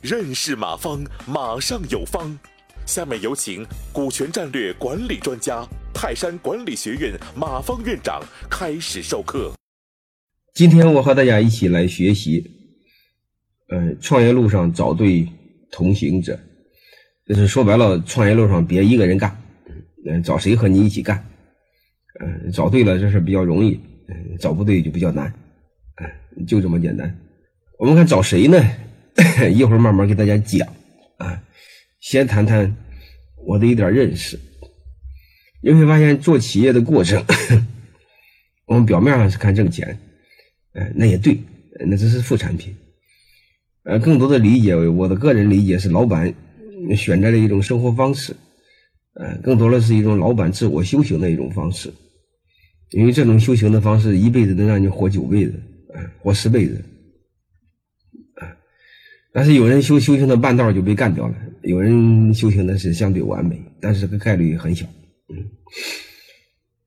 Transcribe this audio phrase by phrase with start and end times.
[0.00, 2.38] 认识马方，马上有方。
[2.86, 9.52] 下面有请股权战略管理专家、泰山管理学院马方院长开始授课。
[10.52, 12.44] 今天我和大家一起来学习，
[13.70, 15.26] 呃，创业路上找对
[15.70, 16.38] 同行者，
[17.26, 19.34] 就是说白了，创业路上别一个人干，
[20.06, 21.26] 嗯，找谁和你一起干，
[22.20, 25.32] 嗯，找对了这事比较容易，嗯，找不对就比较难，
[26.46, 27.16] 就这么简单。
[27.78, 28.58] 我们看找谁呢？
[29.52, 30.66] 一会儿慢慢给大家讲
[31.18, 31.42] 啊，
[32.00, 32.76] 先谈谈
[33.46, 34.38] 我的一点认识。
[35.62, 37.24] 你会发现做企业的过程，
[38.66, 39.98] 我们表面上是看挣钱，
[40.72, 41.38] 呃，那也对，
[41.86, 42.74] 那只是副产品。
[43.84, 46.34] 呃，更多的理解，我的个人理解是老板
[46.96, 48.34] 选择了一种生活方式，
[49.14, 51.92] 呃，更多的是一种老板自我修行的一种方式，
[52.90, 55.54] 因为这种修行的方式一辈子能让你活九辈子，
[56.18, 56.82] 活十辈子。
[59.32, 64.86] 但是有人修修行的半道就被干掉了，有人修行的是相对完美，但是这个概率很小。
[65.28, 65.44] 嗯，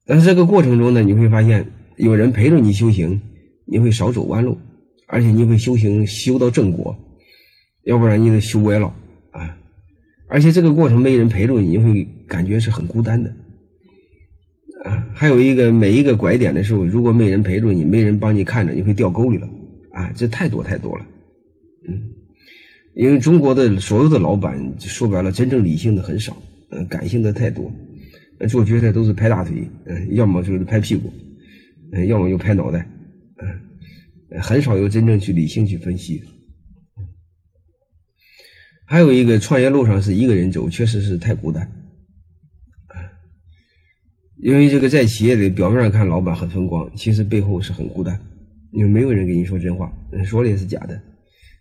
[0.06, 3.20] 但是这个过程中呢，你会发现有人陪着你修行，
[3.66, 4.58] 你会少走弯路，
[5.08, 6.98] 而且你会修行修到正果，
[7.84, 8.96] 要不然你得修歪了
[9.32, 9.58] 啊。
[10.30, 13.30] 而且这个过程没人陪着你，你会感觉是很孤单的。
[15.18, 19.50] 还有一个每一个拐点的时候，如果没人陪着你，没人帮你看着，你会掉沟里了
[19.92, 20.12] 啊。
[20.16, 21.06] 这太多太多了，
[21.88, 22.14] 嗯。
[22.94, 26.38] 因为中国的所有的老板说白了，真正理性的很少，
[26.70, 27.72] 嗯，感性的太多，
[28.48, 31.12] 做决策都是拍大腿，嗯，要么就是拍屁股，
[31.94, 32.88] 嗯，要么就拍脑袋，
[33.42, 36.24] 嗯，很少有真正去理性去分析。
[38.86, 41.68] 还有一个创业路上是一个人走，确实是太孤单，
[44.40, 48.20] 因为这个在企业里表面上看老板很风光，其实背后是很孤单，
[48.72, 49.92] 因为没有人跟你说真话，
[50.26, 51.02] 说的也是假的。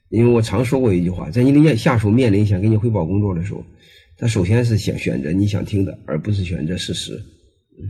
[0.09, 3.65] 因为我常说过一句话，在你的下属面临想给你汇报工作的时候，
[4.19, 7.15] 他首先是想选择你想听的，而不是选择事实。
[7.79, 7.89] 嗯，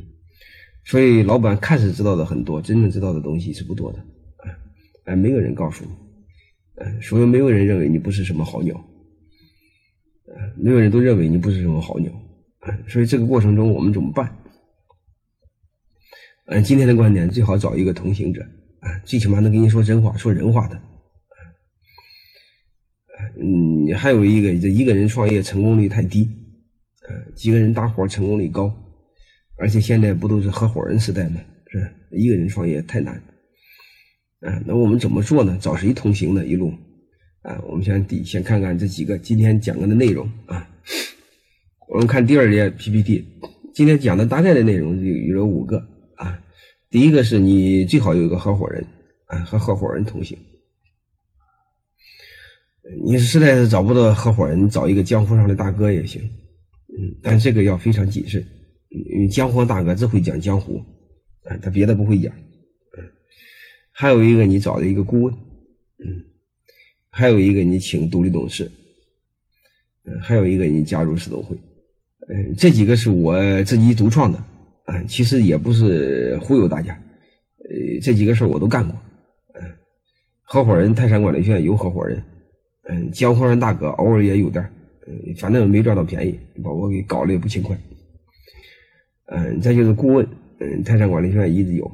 [0.85, 3.99] 所以老板看似知道的很多，真正知道的东西是不多的。
[5.05, 5.91] 哎，没有人告诉你，
[7.03, 8.83] 所以没有人认为你不是什么好鸟，
[10.57, 12.11] 没有人都认为你不是什么好鸟。
[12.89, 14.35] 所以这个过程中我们怎么办？
[16.49, 18.41] 嗯，今天的观点最好找一个同行者，
[18.79, 20.81] 啊，最起码能跟你说真话、说人话的。
[23.37, 26.31] 嗯，还有一个，这一个人创业成功率太低，
[27.09, 28.73] 呃，几个人搭伙成功率高，
[29.59, 31.41] 而且现在不都是合伙人时代吗？
[31.69, 31.84] 是？
[32.12, 33.17] 一个人创业太难，
[34.43, 35.59] 啊，那我们怎么做呢？
[35.61, 36.47] 找谁同行呢？
[36.47, 36.73] 一路，
[37.43, 40.69] 啊，我们先第先看看这几个今天讲的内容啊。
[41.89, 43.27] 我们看第二页 PPT，
[43.75, 45.96] 今天讲的大概的内容有有五个。
[46.97, 48.83] 第一个是你最好有一个合伙人，
[49.27, 50.34] 啊，和合伙人同行。
[53.05, 58.43] 你实在是找不到合伙人，找一个江湖上的大哥也行，嗯，但这个要非常谨慎，
[58.89, 60.83] 因为江湖大哥只会讲江湖，
[61.43, 63.05] 啊，他别的不会讲，嗯，
[63.93, 66.25] 还有一个你找的一个顾问，嗯，
[67.11, 68.73] 还有一个你请独立董事，
[70.07, 71.55] 嗯，还有一个你加入市董会，
[72.31, 74.43] 嗯，这几个是我自己独创的，
[75.06, 76.93] 其实也不是忽悠大家，
[77.59, 78.99] 呃，这几个事我都干过，
[79.55, 79.62] 嗯，
[80.43, 82.22] 合伙人泰山管理学院有合伙人。
[82.89, 84.65] 嗯，江湖上大哥偶尔也有点
[85.09, 87.77] 嗯，反正没赚到便宜，把我给搞得也不勤快。
[89.27, 90.25] 嗯，再就是顾问，
[90.61, 91.84] 嗯，泰山管理学院一直有，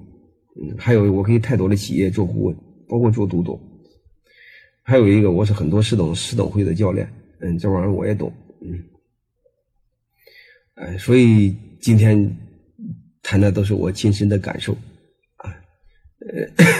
[0.60, 2.56] 嗯，还有我给太多的企业做顾问，
[2.86, 3.58] 包括做独董，
[4.82, 8.30] 还有一个我是很多市董市董会的教练，嗯，这玩意儿我也懂，
[8.60, 8.84] 嗯，
[10.74, 12.18] 哎，所以今天
[13.22, 14.72] 谈的都是我亲身的感受，
[15.36, 15.54] 啊，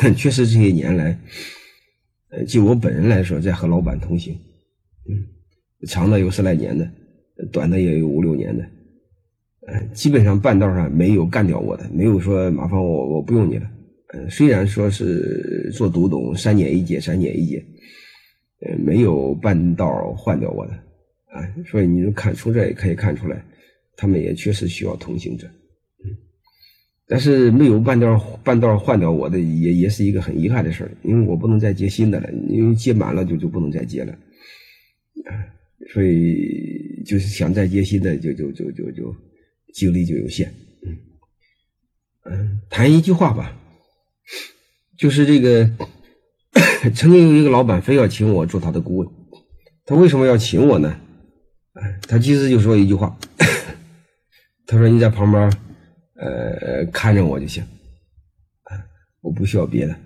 [0.03, 1.19] 呃， 确实这些年来。
[2.35, 4.33] 呃，就我本人来说，在和老板同行，
[5.07, 6.91] 嗯，长的有十来年的，
[7.53, 8.65] 短的也有五六年的，
[9.67, 13.71] 呃，基本上半道上没有干掉我的，没有说麻烦我我不用你了，
[14.15, 17.63] 呃，虽然说是做独董三年一届，三年一届，
[18.61, 23.45] 呃，没有半道换掉我的，啊，所以你就看出这也可以看出来，
[23.95, 25.47] 他们也确实需要同行者。
[27.13, 34.15] 但是没有半道半道换掉我的，也也是一个很遗憾的事儿，因为我不能再接新的了，因为接满了就就不能再接了，
[35.27, 35.31] 啊，
[35.93, 39.15] 所以就是想再接新的，就就就就就
[39.75, 40.49] 精力就有限，
[40.87, 40.97] 嗯
[42.31, 43.61] 嗯，谈一句话吧，
[44.97, 45.71] 就是这个
[46.95, 49.09] 曾经有一个老板非要请我做他的顾问，
[49.85, 50.99] 他为什么要请我呢？
[52.09, 53.19] 他其实就说一句话，
[54.67, 55.53] 他说你在旁边。
[56.23, 57.61] 呃，看着我就行，
[58.63, 58.79] 啊，
[59.23, 59.97] 我不需要别的，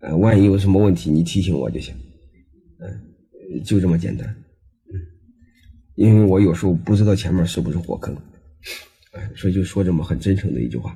[0.00, 1.94] 呃，万一有什么问题，你提醒我就行，
[2.78, 4.28] 嗯，就这么简单，
[4.92, 5.00] 嗯，
[5.94, 8.14] 因为我有时候不知道前面是不是火坑，
[9.12, 10.94] 哎，所以就说这么很真诚的一句话。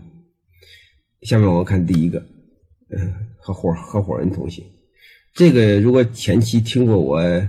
[1.22, 2.19] 下面我们看第一个，
[2.90, 4.62] 嗯，合伙合伙人同行，
[5.32, 7.48] 这个如果前期听过我，呃。